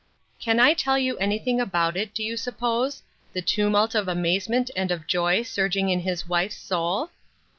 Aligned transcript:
Can 0.39 0.59
I 0.59 0.73
tell 0.73 0.97
you 0.97 1.15
anything 1.19 1.61
about 1.61 1.95
it, 1.95 2.11
do 2.15 2.23
you 2.23 2.35
suppose 2.35 3.03
—'the 3.33 3.41
tumult 3.43 3.93
of 3.93 4.07
amazement 4.07 4.71
and 4.75 4.89
of 4.89 5.05
joy 5.05 5.43
surging 5.43 5.89
in 5.89 5.99
his 5.99 6.27
wife's 6.27 6.57
soul 6.57 7.11